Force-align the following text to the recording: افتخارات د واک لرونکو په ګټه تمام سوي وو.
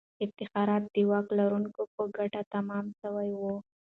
افتخارات 0.25 0.83
د 0.95 0.97
واک 1.09 1.27
لرونکو 1.39 1.81
په 1.93 2.03
ګټه 2.17 2.41
تمام 2.53 2.85
سوي 3.01 3.31
وو. 3.39 3.55